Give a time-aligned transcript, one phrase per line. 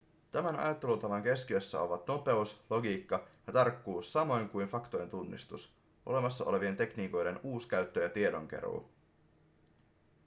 [0.31, 7.39] tämän ajattelutavan keskiössä ovat nopeus logiikka ja tarkkuus samoin kuin faktojen tunnistus olemassa olevien tekniikoiden
[7.43, 8.89] uuskäyttö ja tiedonkeruu